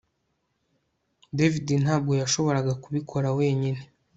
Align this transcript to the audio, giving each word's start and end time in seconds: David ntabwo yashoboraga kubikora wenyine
David 1.37 1.67
ntabwo 1.83 2.11
yashoboraga 2.21 2.73
kubikora 2.83 3.27
wenyine 3.37 3.81